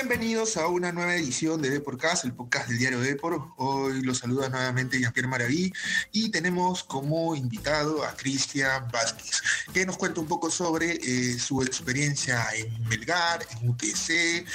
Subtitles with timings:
[0.00, 3.48] Bienvenidos a una nueva edición de Deporcast, el podcast del diario Depor.
[3.56, 5.72] Hoy los saluda nuevamente Jean-Pierre Maraví
[6.12, 9.42] y tenemos como invitado a Cristian Vázquez,
[9.72, 14.46] que nos cuenta un poco sobre eh, su experiencia en Melgar, en UTC,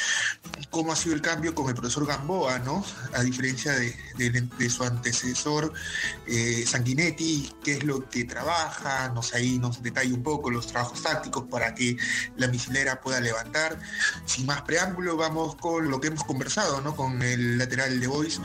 [0.70, 2.86] cómo ha sido el cambio con el profesor Gamboa, ¿no?
[3.12, 5.74] A diferencia de, su antecesor
[6.26, 11.04] eh, Sanguinetti, qué es lo que trabaja, nos ahí nos detalla un poco los trabajos
[11.04, 11.98] tácticos para que
[12.38, 13.78] la misilera pueda levantar.
[14.26, 16.96] Sin más preámbulo, vamos con lo que hemos conversado, ¿no?
[16.96, 18.40] Con el lateral de Boys.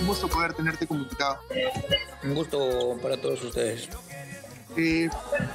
[0.00, 1.38] Un gusto poder tenerte como invitado.
[2.22, 3.90] Un gusto para todos ustedes.
[4.76, 5.08] Eh,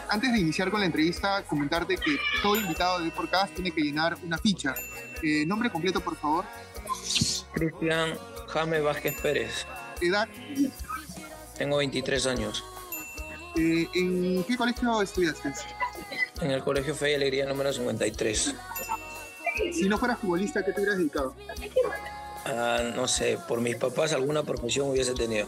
[0.10, 4.16] antes de iniciar con la entrevista, comentarte que todo invitado de podcast tiene que llenar
[4.24, 4.76] una ficha.
[5.24, 6.46] Eh, nombre completo, por favor.
[7.54, 8.14] Cristian
[8.50, 9.66] Jaime Vázquez Pérez.
[10.02, 10.28] ¿Edad?
[11.58, 12.64] Tengo 23 años.
[13.56, 15.54] Eh, ¿En qué colegio estudiaste?
[16.42, 18.56] En el Colegio Fe y Alegría número 53.
[19.74, 21.36] Si no fueras futbolista, ¿qué te hubieras dedicado?
[22.46, 25.48] Ah, no sé, por mis papás alguna profesión hubiese tenido.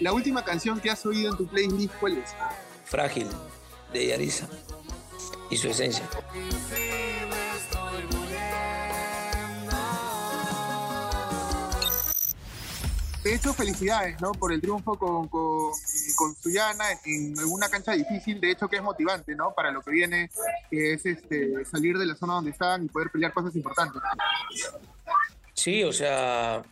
[0.00, 2.30] La última canción que has oído en tu playlist, ¿cuál es?
[2.84, 3.26] Frágil,
[3.92, 4.48] de Yarisa.
[5.50, 6.08] Y su esencia.
[13.24, 14.32] De hecho, felicidades, ¿no?
[14.32, 15.72] Por el triunfo con, con,
[16.14, 19.54] con Suyana en, una cancha difícil, de hecho que es motivante, ¿no?
[19.54, 20.30] Para lo que viene,
[20.70, 24.02] que es este, salir de la zona donde están y poder pelear cosas importantes.
[25.54, 26.62] Sí, o sea,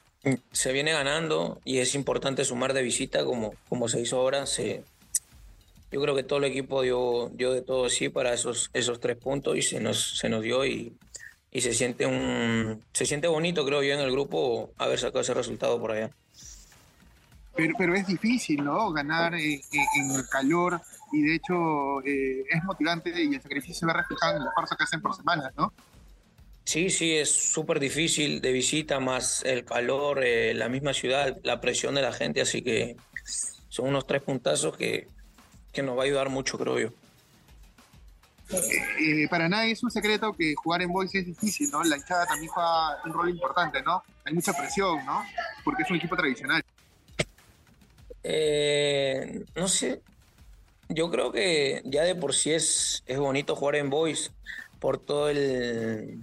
[0.52, 4.44] se viene ganando y es importante sumar de visita como, como se hizo ahora.
[4.44, 4.84] Se,
[5.90, 9.16] yo creo que todo el equipo dio, dio de todo sí para esos, esos tres
[9.16, 10.94] puntos y se nos, se nos dio y,
[11.50, 15.32] y se siente un se siente bonito creo yo en el grupo haber sacado ese
[15.32, 16.10] resultado por allá.
[17.54, 18.92] Pero, pero es difícil, ¿no?
[18.92, 20.80] Ganar eh, eh, en el calor
[21.12, 24.76] y de hecho eh, es motivante y el sacrificio se ve reflejado en el esfuerzo
[24.76, 25.72] que hacen por semana, ¿no?
[26.64, 31.94] Sí, sí, es súper difícil de visita, más el calor, la misma ciudad, la presión
[31.96, 32.96] de la gente, así que
[33.68, 35.08] son unos tres puntazos que,
[35.72, 36.88] que nos va a ayudar mucho, creo yo.
[39.28, 41.82] para nadie es un secreto que jugar en Boys es difícil, ¿no?
[41.82, 44.04] La hinchada también juega un rol importante, ¿no?
[44.24, 45.24] Hay mucha presión, ¿no?
[45.64, 46.62] Porque es un equipo tradicional.
[48.24, 50.00] Eh, no sé,
[50.88, 54.30] yo creo que ya de por sí es, es bonito jugar en Boys
[54.78, 56.22] por todo el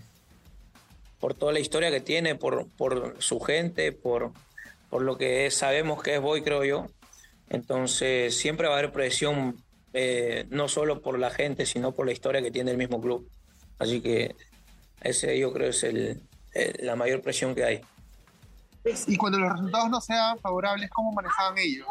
[1.19, 4.31] por toda la historia que tiene, por, por su gente, por,
[4.89, 6.87] por lo que sabemos que es Boy, creo yo.
[7.49, 9.57] Entonces siempre va a haber presión,
[9.93, 13.29] eh, no solo por la gente, sino por la historia que tiene el mismo club.
[13.79, 14.35] Así que
[15.01, 16.21] ese yo creo es el,
[16.79, 17.81] la mayor presión que hay.
[19.07, 21.87] Y cuando los resultados no sean favorables, ¿cómo manejaban ellos?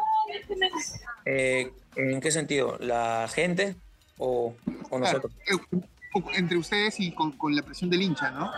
[1.25, 2.77] Eh, ¿En qué sentido?
[2.79, 3.75] ¿La gente
[4.17, 4.55] o,
[4.91, 5.31] nosotros?
[5.47, 5.79] Eh,
[6.35, 8.51] entre ustedes y con, la presión del hincha, ¿no?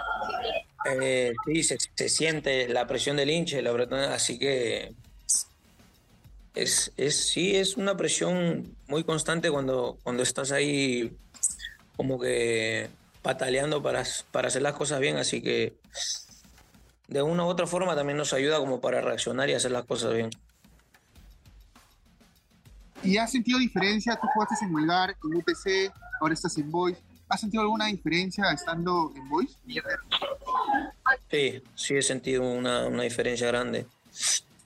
[1.02, 4.94] Eh, sí, se, siente la presión del hincha, la verdad, así que
[6.56, 11.16] es, es, sí, es una presión muy constante cuando, cuando estás ahí
[11.96, 12.90] como que
[13.22, 15.74] pataleando para, para hacer las cosas bien, así que
[17.12, 20.14] de una u otra forma también nos ayuda como para reaccionar y hacer las cosas
[20.14, 20.30] bien.
[23.04, 24.16] ¿Y has sentido diferencia?
[24.16, 26.98] Tú jugaste en Melgar, en UTC, ahora estás en Boys.
[27.28, 29.58] ¿Has sentido alguna diferencia estando en Boys?
[31.30, 33.88] Sí, sí he sentido una, una diferencia grande.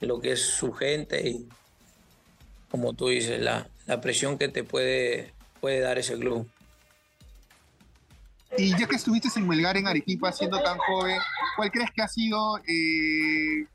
[0.00, 1.48] Lo que es su gente y,
[2.70, 6.48] como tú dices, la, la presión que te puede, puede dar ese club.
[8.56, 11.18] Y ya que estuviste en Melgar, en Arequipa, siendo tan joven,
[11.56, 13.66] ¿cuál crees que ha sido eh,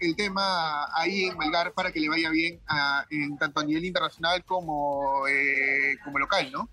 [0.00, 2.60] el, tema ahí en Melgar para que le vaya bien
[3.10, 6.68] en tanto a nivel internacional como, eh, como local, ¿no?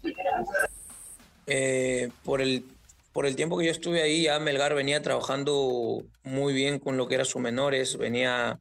[1.47, 2.65] Eh, por el
[3.13, 7.07] por el tiempo que yo estuve ahí, ya Melgar venía trabajando muy bien con lo
[7.07, 8.59] que era sus menores, venía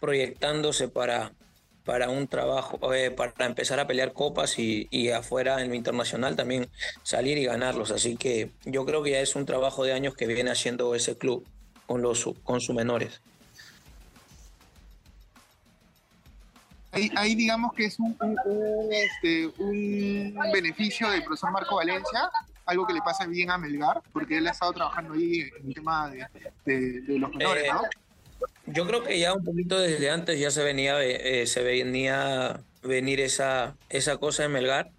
[0.00, 1.32] proyectándose para,
[1.84, 6.68] para un trabajo, eh, para empezar a pelear copas y, afuera en lo internacional también
[7.02, 7.90] salir y ganarlos.
[7.90, 11.16] Así que yo creo que ya es un trabajo de años que viene haciendo ese
[11.16, 11.46] club
[11.86, 13.20] con, los, con sus menores.
[16.92, 18.16] Ahí, digamos que es un,
[18.90, 22.28] este, un, beneficio del profesor Marco Valencia,
[22.66, 25.74] algo que le pasa bien a Melgar, porque él ha estado trabajando ahí en el
[25.74, 26.10] tema
[26.64, 27.82] de, los menores, ¿no?
[28.72, 33.20] Yo creo que ya un poquito desde antes ya se venía, eh, se venía venir
[33.20, 34.90] esa, esa cosa en Melgar,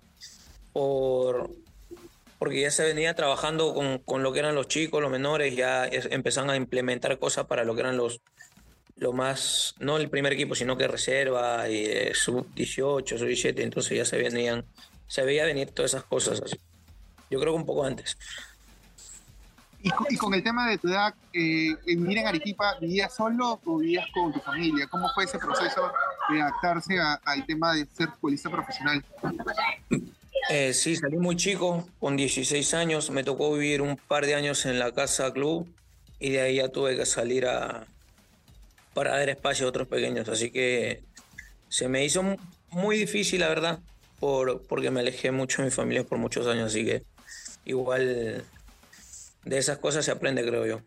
[0.74, 1.52] por,
[2.40, 5.88] porque ya se venía trabajando con, con, lo que eran los chicos, los menores, ya
[5.88, 8.22] empezaron a implementar cosas para lo que eran los,
[8.98, 13.64] lo más, no el primer equipo, sino que reserva, y eh, sub 18, sub 17,
[13.64, 14.66] entonces ya se venían,
[15.08, 16.58] se veía venir todas esas cosas así.
[17.30, 18.18] Yo creo que un poco antes.
[19.84, 23.78] Y con, el tema de tu edad, eh, en vivir en Arequipa, ¿vivías solo o
[23.78, 24.88] vivías con tu familia?
[24.88, 25.92] ¿Cómo fue ese proceso
[26.30, 29.04] de adaptarse al tema de ser futbolista profesional?
[30.50, 33.10] Eh, sí, salí muy chico, con 16 años.
[33.10, 35.68] Me tocó vivir un par de años en la casa club
[36.20, 37.48] y de ahí ya tuve que salir
[38.94, 40.30] para dar espacio a otros pequeños.
[40.30, 41.04] Así que
[41.70, 42.24] se me hizo
[42.70, 43.80] muy difícil, la verdad,
[44.20, 46.68] por, porque me alejé mucho de mi familia por muchos años.
[46.68, 47.04] Así que
[47.66, 48.44] igual
[49.44, 50.82] de esas cosas se aprende, creo yo.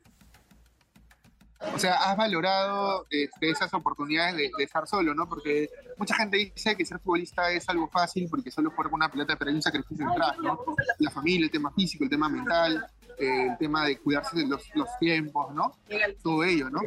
[1.72, 5.28] O sea, has valorado este, esas oportunidades de, estar solo, ¿no?
[5.28, 9.10] Porque mucha gente dice que ser futbolista es algo fácil porque solo jugar con una
[9.10, 10.60] pelota, pero hay un sacrificio detrás, ¿no?
[10.98, 12.86] La familia, el tema físico, el tema mental,
[13.18, 15.74] eh, el tema de cuidarse de los, los, tiempos, ¿no?
[16.22, 16.80] Todo ello, ¿no?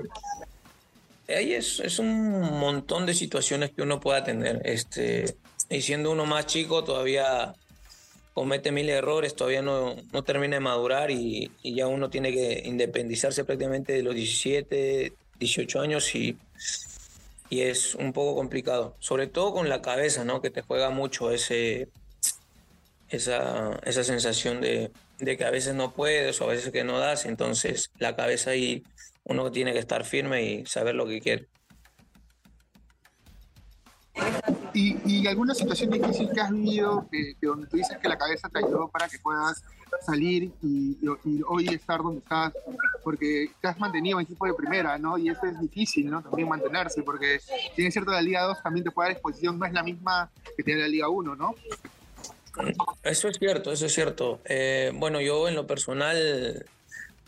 [1.28, 4.62] Ahí es, es un montón de situaciones que uno puede atender.
[4.64, 5.38] Este,
[5.70, 7.54] y siendo uno más chico, todavía
[8.38, 13.44] comete mil errores, todavía no, no termina de madurar y, ya uno tiene que independizarse
[13.44, 16.38] prácticamente de los 17, 18 años y,
[17.50, 20.40] y es un poco complicado, sobre todo con la cabeza, ¿no?
[20.40, 21.90] que te juega mucho ese,
[23.10, 27.00] esa, esa sensación de, de que a veces no puedes o a veces que no
[27.00, 28.84] das, entonces la cabeza ahí
[29.24, 31.48] uno tiene que estar firme y saber lo que quiere.
[34.78, 38.60] ¿Y, alguna situación difícil que has vivido, que, donde tú dices que la cabeza te
[38.60, 39.64] ayudó para que puedas
[40.06, 40.98] salir y,
[41.48, 42.54] hoy estar donde estás?
[43.04, 45.18] Porque te has mantenido en equipo de primera, ¿no?
[45.18, 46.22] Y eso es difícil, ¿no?
[46.22, 47.40] También mantenerse, porque
[47.76, 50.30] si es cierto, la Liga 2 también te puede dar exposición, no es la misma
[50.56, 51.56] que tiene la Liga 1, ¿no?
[53.04, 54.42] Eso es cierto, eso es cierto.
[54.46, 56.66] Eh, bueno, yo en lo personal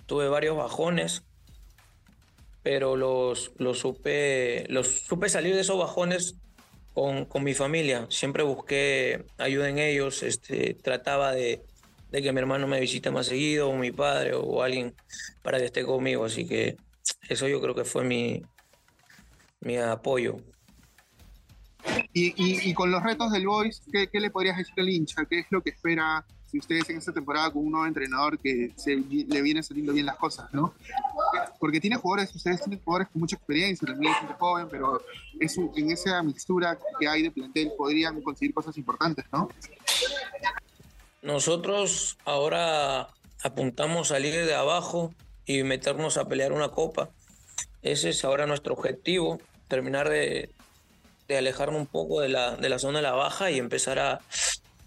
[0.05, 1.23] tuve varios bajones,
[2.61, 6.35] pero los, los, supe, los supe salir de esos bajones
[7.27, 8.07] con, mi familia.
[8.09, 11.63] Siempre busqué ayuda en ellos, este, trataba de,
[12.11, 14.93] que mi hermano me visite más seguido, o mi padre, o alguien
[15.41, 16.25] para que esté conmigo.
[16.25, 16.77] Así que
[17.29, 18.41] eso yo creo que fue mi,
[19.61, 20.37] mi apoyo.
[22.13, 25.23] Y, con los retos del Boys, ¿qué, ¿qué, le podrías decir al hincha?
[25.29, 28.71] ¿Qué es lo que espera si ustedes en esta temporada con un nuevo entrenador que
[28.75, 30.73] se, le viene saliendo bien las cosas, ¿no?
[31.59, 35.01] Porque tiene jugadores, ustedes tienen jugadores con mucha experiencia, también gente joven, pero
[35.39, 39.49] en esa mixtura que hay de plantel podrían conseguir cosas importantes, ¿no?
[41.21, 43.09] Nosotros ahora
[43.43, 45.13] apuntamos salir de abajo
[45.45, 47.09] y meternos a pelear una copa.
[47.81, 50.49] Ese es ahora nuestro objetivo, terminar de,
[51.27, 54.19] de alejarnos un poco de la, de la zona de la baja y empezar a,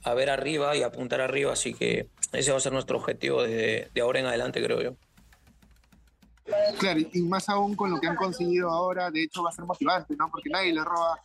[0.04, 3.88] a ver arriba y apuntar arriba, así que ese va a ser nuestro objetivo de,
[3.94, 4.96] de ahora en adelante, creo yo.
[6.78, 9.64] Claro, y más aún con lo que han conseguido ahora, de hecho va a ser
[9.64, 10.28] motivante, ¿no?
[10.30, 11.20] Porque nadie le roba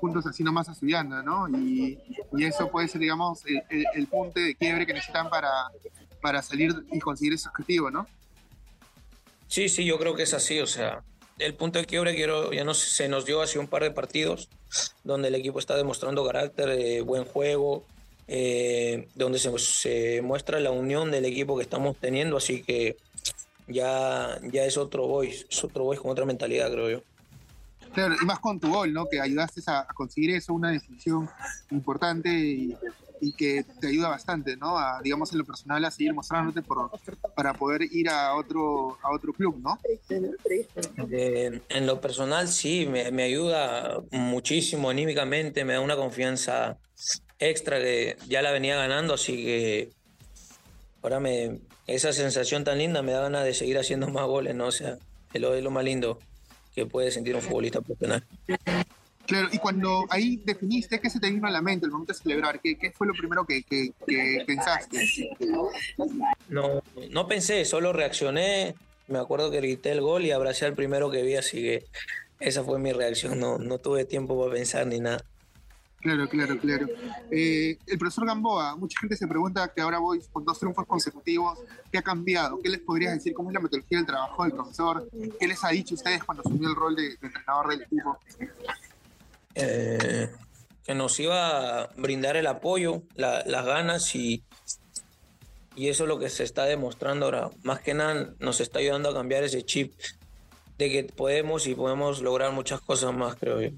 [0.00, 1.48] puntos así nomás a su ¿no?
[1.48, 1.98] Y,
[2.36, 5.50] y, eso puede ser, digamos, el, punto de quiebre que necesitan para,
[6.20, 8.06] para salir y conseguir ese objetivo, ¿no?
[9.48, 11.02] Sí, sí, yo creo que es así, o sea,
[11.38, 14.48] el punto de quiebre quiero, ya no se nos dio hace un par de partidos
[15.02, 17.84] donde el equipo está demostrando carácter, eh, buen juego,
[18.32, 22.96] eh, donde se, muestra la unión del equipo que estamos teniendo, así que
[23.66, 27.02] ya, ya es otro voice, es otro voice con otra mentalidad, creo yo.
[27.92, 29.06] Claro, y más con tu gol, ¿no?
[29.06, 31.28] Que ayudaste a, conseguir eso, una definición
[31.72, 32.76] importante y,
[33.36, 34.78] que te ayuda bastante, ¿no?
[34.78, 36.90] A, digamos, en lo personal, a seguir mostrándote por,
[37.34, 39.78] para poder ir a otro, a otro club, ¿no?
[41.68, 46.78] En lo personal, sí, me, me ayuda muchísimo anímicamente, me da una confianza
[47.38, 49.90] extra que ya la venía ganando, así que
[51.02, 54.66] ahora me esa sensación tan linda me da ganas de seguir haciendo más goles, ¿no?
[54.66, 54.96] O sea,
[55.32, 56.18] es lo, lo más lindo
[56.74, 58.24] que puede sentir un futbolista profesional.
[59.30, 62.18] Claro, y cuando ahí definiste, ¿qué se te vino a la mente el momento de
[62.18, 62.60] celebrar?
[62.60, 63.94] ¿Qué, qué fue lo primero que, que,
[64.44, 65.06] pensaste?
[66.48, 66.82] No,
[67.12, 68.74] no pensé, solo reaccioné.
[69.06, 71.86] Me acuerdo que grité el gol y abracé al primero que vi, así que
[72.40, 73.38] esa fue mi reacción.
[73.38, 75.22] No, no tuve tiempo para pensar ni nada.
[76.00, 76.88] Claro, claro, claro.
[77.30, 81.60] Eh, el profesor Gamboa, mucha gente se pregunta que ahora voy con dos triunfos consecutivos,
[81.92, 82.58] ¿qué ha cambiado?
[82.60, 83.32] ¿Qué les podrías decir?
[83.32, 85.08] ¿Cómo es la metodología del trabajo del profesor?
[85.38, 88.18] ¿Qué les ha dicho a ustedes cuando asumió el rol de, entrenador del equipo?
[89.54, 90.30] Eh,
[90.84, 94.42] que nos iba a brindar el apoyo, las ganas y,
[95.76, 97.50] y eso es lo que se está demostrando ahora.
[97.62, 99.92] Más que nada nos está ayudando a cambiar ese chip
[100.78, 103.70] de que podemos y podemos lograr muchas cosas más, creo yo.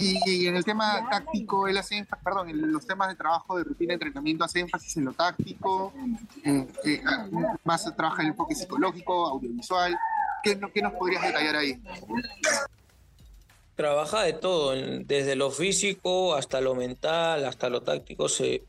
[0.00, 3.64] Y, en el tema táctico, él hace énfasis, perdón, en los temas de trabajo, de
[3.64, 5.92] rutina de entrenamiento, hace énfasis en lo táctico,
[6.44, 7.02] eh,
[7.64, 9.98] más trabaja en el enfoque psicológico, audiovisual.
[10.44, 11.82] ¿qué, ¿qué, nos podrías detallar ahí?
[13.78, 18.64] Trabaja de todo, desde lo físico hasta lo mental, hasta lo táctico, se,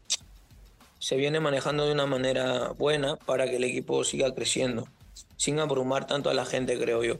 [0.99, 4.87] se viene manejando de una manera buena para que el equipo siga creciendo,
[5.35, 7.15] sin abrumar tanto a la gente, creo yo.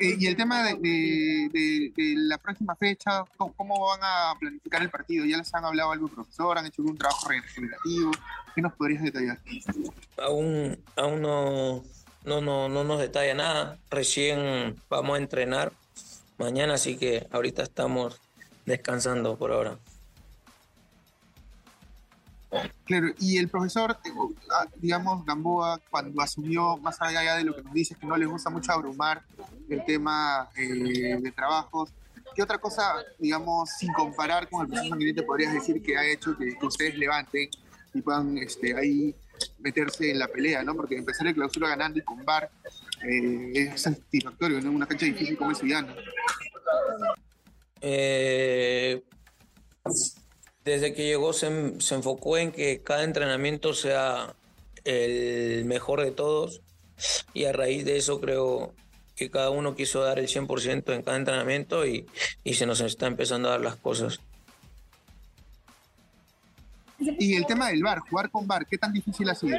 [0.00, 4.90] Eh, y el tema de, de, de, la próxima fecha, ¿cómo, van a planificar el
[4.90, 5.24] partido?
[5.26, 6.58] ¿Ya les han hablado algún profesor?
[6.58, 8.10] ¿Han hecho algún trabajo regenerativo?
[8.56, 9.38] ¿Qué nos podrías detallar?
[10.18, 11.84] Aún, aún no,
[12.24, 13.78] no, no, no nos detalla nada.
[13.88, 15.70] Recién vamos a entrenar
[16.38, 18.20] mañana, así que ahorita estamos
[18.66, 19.78] descansando por ahora.
[22.84, 23.96] Claro, y el profesor,
[24.52, 28.28] ah, digamos, Gamboa, cuando asumió, más allá de lo que nos dice, que no les
[28.28, 29.22] gusta mucho abrumar
[29.68, 31.90] el tema eh, de trabajos,
[32.34, 36.36] ¿qué otra cosa, digamos, sin comparar con el profesor Sanguinete, podrías decir que ha hecho
[36.36, 37.48] que, ustedes levanten
[37.92, 39.14] y puedan este, ahí
[39.58, 40.74] meterse en la pelea, ¿no?
[40.74, 42.50] Porque empezar el clausura ganando y con VAR
[43.06, 44.70] eh, es satisfactorio, ¿no?
[44.70, 45.94] Una cancha difícil como es Suyana.
[47.80, 49.02] Eh,
[50.64, 54.34] desde que llegó se, enfocó en que cada entrenamiento sea
[54.84, 56.62] el mejor de todos
[57.34, 58.74] y a raíz de eso creo
[59.16, 62.06] que cada uno quiso dar el 100% en cada entrenamiento y,
[62.42, 64.20] y se nos está empezando a dar las cosas.
[67.18, 69.56] Y el tema del bar, jugar con bar, ¿qué tan difícil ha sido?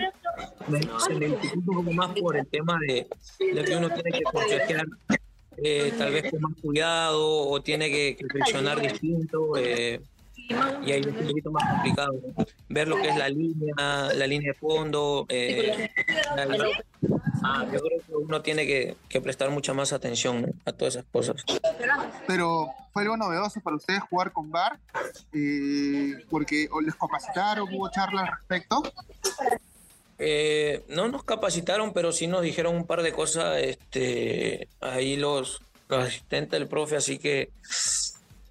[1.06, 3.08] Se me un poco más por el tema de,
[3.40, 4.86] de que uno tiene que consejear
[5.58, 9.56] eh, tal vez con más cuidado o tiene que, que presionar distinto.
[9.58, 10.02] Eh,
[10.50, 12.14] y ahí es un poquito más complicado
[12.70, 13.75] ver lo que es la línea,
[14.14, 15.25] la línea de fondo.
[15.30, 15.90] Eh,
[17.44, 21.06] ah, yo creo que uno tiene que, que prestar mucha más atención a todas esas
[21.12, 21.44] cosas.
[22.28, 24.80] Pero fue algo novedoso para ustedes jugar con VAR,
[25.34, 28.84] eh, porque les capacitaron, hubo charla al respecto.
[30.18, 35.62] Eh, no nos capacitaron, pero sí nos dijeron un par de cosas este, ahí los,
[35.90, 37.50] los asistentes del profe, así que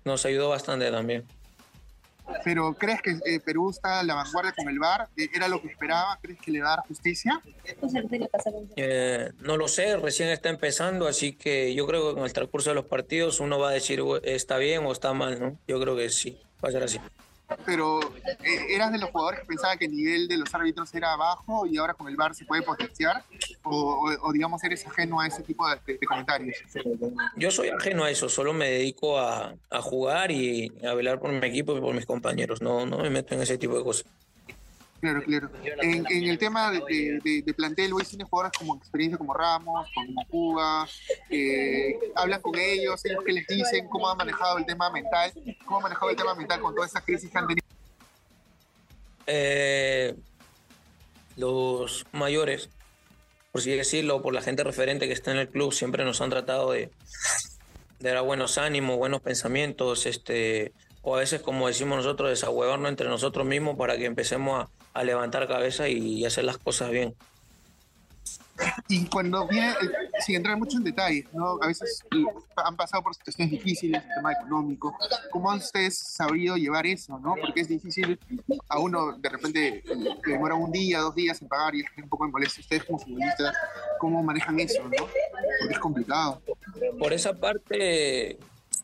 [0.05, 1.25] nos ayudó bastante también.
[2.43, 5.09] Pero ¿crees que eh, Perú está a la vanguardia con el VAR?
[5.17, 6.19] Eh, ¿Era lo que esperaba?
[6.21, 7.41] ¿Crees que le va a dar justicia?
[8.77, 12.71] Eh, no lo sé, recién está empezando, así que yo creo que en el transcurso
[12.71, 15.59] de los partidos uno va a decir está bien o está mal, ¿no?
[15.67, 16.99] Yo creo que sí, va a ser así
[17.67, 21.15] pero eh, ¿eras de los jugadores que pensaban que el nivel de los árbitros era
[21.17, 23.25] bajo y ahora con el VAR se puede potenciar?
[23.63, 26.57] ¿O, digamos eres ajeno a ese tipo de, comentarios?
[27.37, 31.31] Yo soy ajeno a eso, solo me dedico a, a, jugar y a velar por
[31.33, 34.07] mi equipo y por mis compañeros, no, no me meto en ese tipo de cosas.
[35.01, 35.51] Claro, claro.
[35.83, 40.89] En, el tema de, de, plantel, hoy tiene jugadores como experiencia como Ramos, como Cuba,
[41.29, 45.31] eh, hablan con ellos, ellos qué les dicen, cómo han manejado el tema mental,
[45.67, 47.67] cómo han manejado el tema mental con toda esa crisis que han tenido.
[49.27, 50.15] Eh,
[51.37, 52.71] los mayores,
[53.53, 56.31] por así decirlo, por la gente referente que está en el club, siempre nos han
[56.31, 56.91] tratado de,
[57.99, 60.73] de dar buenos ánimos, buenos pensamientos, este,
[61.03, 65.05] o a veces, como decimos nosotros, desahuevarnos entre nosotros mismos para que empecemos a, a
[65.05, 67.15] levantar cabeza y hacer las cosas bien.
[68.89, 69.75] Y cuando viene, eh,
[70.25, 71.59] sin entrar mucho en detalles, ¿no?
[71.61, 72.05] a veces
[72.57, 74.97] han pasado por situaciones difíciles, el tema económico,
[75.31, 77.19] ¿cómo han ustedes sabido llevar eso?
[77.19, 77.35] ¿no?
[77.41, 78.19] Porque es difícil,
[78.69, 79.83] a uno de repente
[80.25, 82.61] demora un día, dos días en pagar y es un poco en molestia.
[82.61, 83.57] Ustedes como futbolistas,
[83.99, 84.85] ¿cómo manejan eso?
[84.85, 84.91] ¿no?
[84.91, 86.41] Porque es complicado.
[86.99, 88.39] Por esa parte,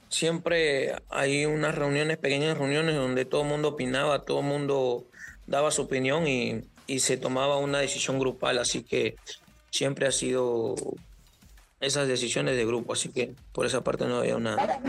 [0.09, 5.07] siempre hay unas reuniones, pequeñas reuniones donde todo el mundo opinaba, todo el mundo
[5.51, 6.65] daba su opinión y,
[6.99, 9.15] se tomaba una decisión grupal, así que
[9.71, 10.75] siempre ha sido
[11.79, 14.81] esas decisiones de grupo, así que por esa parte no había nada.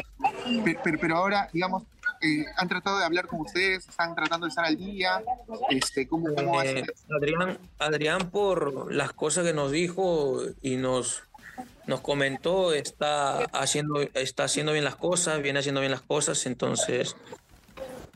[0.83, 1.83] Pero, pero, ahora, digamos,
[2.21, 5.21] eh, han tratado de hablar con ustedes, están tratando de estar al día,
[5.69, 6.83] este, ¿cómo, cómo eh,
[7.15, 11.21] Adrián, Adrián, por las cosas que nos dijo y nos,
[11.85, 17.15] nos comentó, está haciendo, está haciendo bien las cosas, viene haciendo bien las cosas, entonces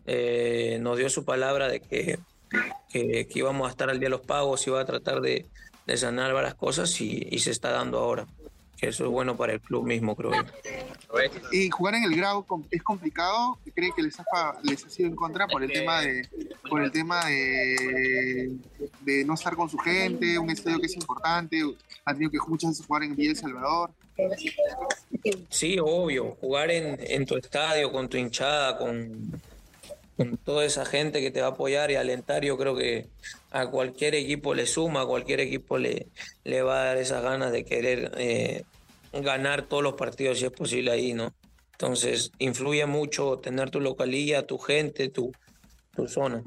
[0.08, 2.20] eh, nos dio su palabra de que
[2.90, 5.46] que, íbamos a estar al día de los pagos, iba a tratar de,
[5.96, 8.26] sanar varias cosas y, se está dando ahora.
[8.78, 10.44] Que eso es bueno para el club mismo, creo yo.
[11.54, 13.58] Y jugar en el grado es complicado.
[13.74, 14.26] ¿Cree que les ha,
[14.64, 16.28] les ha sido en contra por el tema de
[16.70, 18.58] por el tema de,
[19.00, 21.62] de no estar con su gente, un estadio que es importante?
[22.04, 23.92] Ha tenido que muchas veces jugar en Villa El Salvador.
[25.50, 26.36] Sí, obvio.
[26.42, 29.42] Jugar en, en tu estadio, con tu hinchada, con,
[30.18, 33.10] con toda esa gente que te va a apoyar y alentar, yo creo que
[33.52, 36.08] a cualquier equipo le suma, a cualquier equipo le,
[36.44, 38.64] le va a dar esas ganas de querer eh,
[39.14, 41.34] ganar todos los partidos si es posible ahí, ¿no?
[41.74, 45.34] Entonces, influye mucho tener tu localía, tu gente, tu,
[45.94, 46.42] tu zona.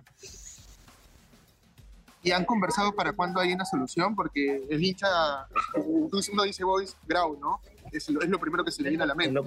[2.23, 5.47] y han conversado para cuándo hay una solución, porque el hincha,
[5.77, 7.61] uno dice Boys, Grau, ¿no?
[7.93, 9.33] Es lo, es lo, primero que se le viene a la mente.
[9.33, 9.45] ¿no?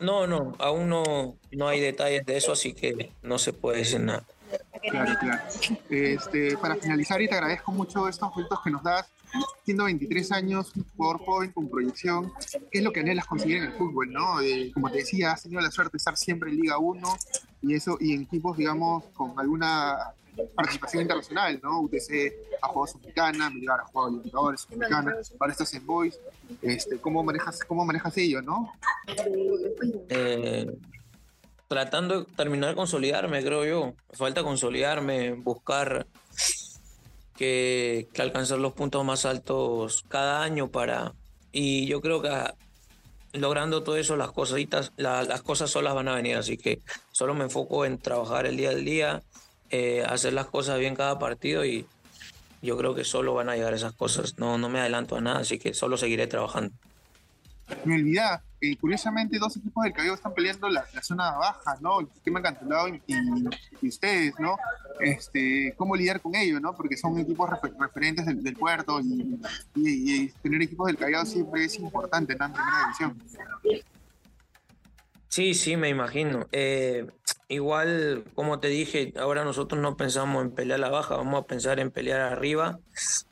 [0.00, 4.00] No, no, aún no, no hay detalles de eso, así que no se puede decir
[4.00, 4.24] nada.
[4.88, 5.42] Claro, claro.
[5.90, 9.10] Este, para finalizar, y te agradezco mucho estos minutos que nos das,
[9.64, 12.32] siendo 23 años, un jugador joven con proyección,
[12.70, 14.12] ¿qué es lo que anhelas conseguir en el fútbol?
[14.12, 14.40] ¿no?
[14.40, 17.16] Eh, como te decía, has tenido la suerte de estar siempre en Liga 1
[17.62, 20.14] y eso y en equipos, digamos, con alguna
[20.54, 21.80] participación internacional, ¿no?
[21.82, 26.18] UTC ha jugado Sudamericana, Melgar ha jugado Libertadores, Sudamericana, ahora estás en Boys.
[26.62, 28.72] Este, ¿cómo, manejas, ¿Cómo manejas ello, no?
[30.08, 30.66] Eh,
[31.68, 33.94] tratando de terminar de consolidarme, creo yo.
[34.12, 36.06] Falta consolidarme, buscar
[37.36, 41.14] que, alcanzar los puntos más altos cada año para...
[41.52, 42.30] Y yo creo que
[43.32, 46.36] logrando todo eso, las cositas, las cosas solas van a venir.
[46.36, 46.80] Así que
[47.12, 49.22] solo me enfoco en trabajar el día al día,
[49.76, 51.84] eh, hacer las cosas bien cada partido y
[52.62, 54.38] yo creo que solo van a llegar esas cosas.
[54.38, 56.72] No, no me adelanto a nada, así que solo seguiré trabajando.
[57.84, 61.98] Me olvidaba, eh, curiosamente dos equipos del Callao están peleando la, zona baja, ¿no?
[61.98, 63.02] El sistema encantolado y,
[63.82, 64.56] y, ustedes, ¿no?
[65.00, 66.76] Este, ¿Cómo lidiar con ello, no?
[66.76, 72.38] Porque son equipos referentes del, puerto y, tener equipos del Callao siempre es importante en
[72.38, 73.84] la primera división.
[75.34, 76.46] Sí, sí, me imagino.
[76.52, 77.08] Eh,
[77.48, 81.80] igual, como te dije, ahora nosotros no pensamos en pelear la baja, vamos a pensar
[81.80, 82.78] en pelear arriba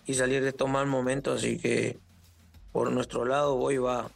[0.04, 1.98] y salir de estos mal momentos, así que
[2.72, 4.10] por nuestro lado hoy va,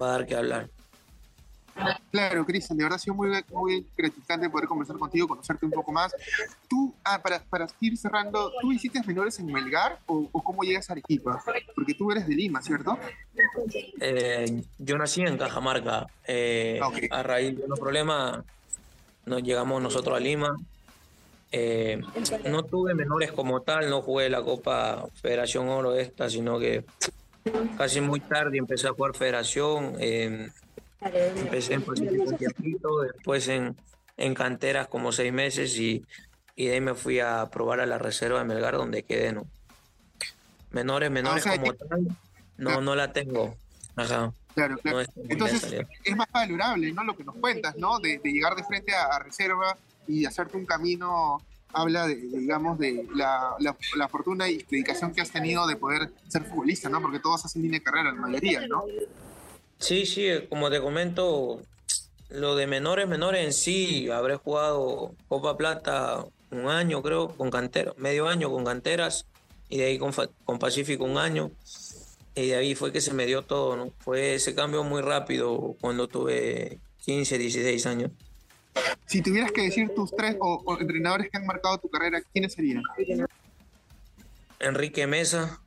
[0.00, 0.70] va a dar que hablar.
[2.10, 5.92] Claro, Cristian, de verdad ha sido muy, muy gratificante poder conversar contigo, conocerte un poco
[5.92, 6.14] más.
[6.68, 10.94] Tú, ah, para, para ir cerrando, ¿tú hiciste menores en Melgar o, cómo llegas a
[10.94, 11.42] Arequipa?
[11.74, 12.98] Porque tú eres de Lima, ¿cierto?
[14.00, 16.06] Eh, yo nací en Cajamarca.
[16.26, 18.42] Eh, a raíz de un problema
[19.26, 20.56] nos llegamos nosotros a Lima.
[21.52, 22.00] Eh,
[22.50, 26.84] no tuve menores como tal, no jugué la Copa Federación Oro esta, sino que
[27.76, 29.96] casi muy tarde empecé a jugar Federación.
[30.00, 33.76] empecé en Pacífico tiempito, después en,
[34.16, 36.04] en canteras como seis meses y,
[36.56, 39.46] y de ahí me fui a probar a la reserva de Melgar donde quedé, ¿no?
[40.70, 42.06] Menores, menores como tal,
[42.58, 43.54] no, no la tengo.
[43.94, 44.32] Ajá.
[44.56, 45.02] Claro, claro.
[45.28, 47.04] Entonces es más valorable, ¿no?
[47.04, 47.98] Lo que nos cuentas, ¿no?
[47.98, 49.76] De, llegar de frente a, reserva
[50.08, 51.42] y hacerte un camino,
[51.74, 56.44] habla de, digamos, de la, la, fortuna y dedicación que has tenido de poder ser
[56.44, 57.02] futbolista, ¿no?
[57.02, 58.84] Porque todos hacen línea de carrera, la mayoría, ¿no?
[59.78, 61.60] Sí, sí, como te comento,
[62.30, 67.94] lo de menores, menores en sí, habré jugado Copa Plata un año, creo, con canteras,
[67.98, 69.26] medio año con canteras,
[69.68, 70.14] y de ahí con,
[70.46, 71.50] con Pacífico un año
[72.36, 73.92] y de ahí fue que se me dio todo, ¿no?
[73.98, 78.10] Fue ese cambio muy rápido cuando tuve 15, 16 años.
[79.06, 82.82] Si tuvieras que decir tus tres o, entrenadores que han marcado tu carrera, ¿quiénes serían?
[84.58, 85.62] Enrique Mesa,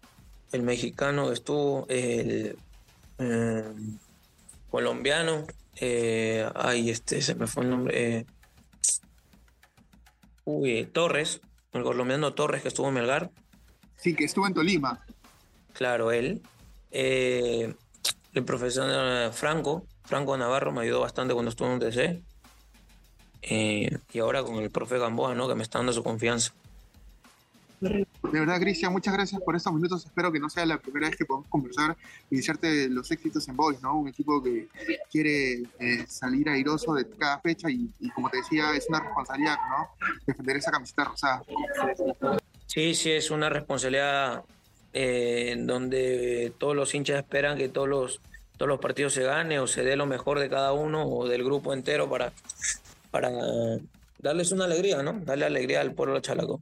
[0.51, 2.55] el mexicano que estuvo, el
[3.17, 3.73] eh,
[4.69, 8.25] colombiano, eh, ay, este, se me fue el nombre, eh,
[10.45, 11.41] uy, Torres,
[11.73, 13.31] el colombiano Torres que estuvo en Melgar.
[13.95, 15.03] Sí, que estuvo en Tolima.
[15.73, 16.43] Claro, él.
[16.91, 17.73] Eh,
[18.33, 22.21] el profesor eh, Franco, Franco Navarro, me ayudó bastante cuando estuve en un TC.
[23.41, 25.47] Eh, y ahora con el profe Gamboa, ¿no?
[25.47, 26.53] que me está dando su confianza.
[27.79, 30.05] De verdad, Cristian, muchas gracias por estos minutos.
[30.05, 31.95] Espero que no sea la primera vez que podamos conversar
[32.29, 33.97] y desearte los éxitos en Boys, ¿no?
[33.97, 34.67] Un equipo que
[35.09, 35.63] quiere
[36.05, 39.87] salir airoso de cada fecha y, y, como te decía, es una responsabilidad, ¿no?
[40.27, 41.41] Defender esa camiseta rosada.
[42.65, 44.43] Sí, sí, es una responsabilidad
[44.93, 48.21] eh, donde todos los hinchas esperan que todos los,
[48.57, 51.43] todos los partidos se gane o se dé lo mejor de cada uno o del
[51.43, 52.31] grupo entero para,
[53.11, 53.31] para
[54.19, 55.19] darles una alegría, ¿no?
[55.25, 56.59] Darle alegría al pueblo chalaco.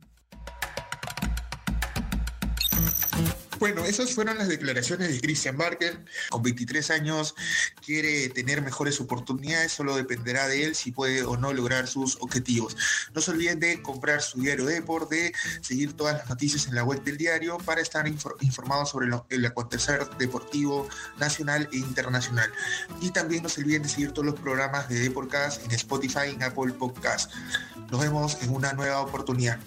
[3.60, 6.04] Bueno, esas fueron las declaraciones de Christian Barker.
[6.30, 7.36] Con 23 años
[7.84, 12.78] quiere tener mejores oportunidades, solo dependerá de él si puede o no lograr sus objetivos.
[13.14, 16.84] No se olviden de comprar su diario Deport, de seguir todas las noticias en la
[16.84, 22.52] web del diario para estar informados sobre el acontecer deportivo nacional e internacional.
[23.02, 26.36] Y también no se olviden de seguir todos los programas de Deportcast en Spotify y
[26.36, 27.32] en Apple Podcast.
[27.90, 29.60] Nos vemos en una nueva oportunidad.